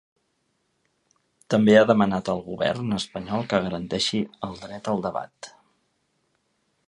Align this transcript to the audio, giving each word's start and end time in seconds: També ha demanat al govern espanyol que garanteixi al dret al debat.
També 1.53 1.75
ha 1.79 1.83
demanat 1.91 2.31
al 2.33 2.41
govern 2.47 2.97
espanyol 2.97 3.45
que 3.51 3.61
garanteixi 3.67 4.23
al 4.49 4.59
dret 4.65 4.91
al 4.95 5.07
debat. 5.09 5.53